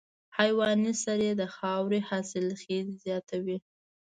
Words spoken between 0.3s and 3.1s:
حیواني سرې د خاورې حاصلخېزي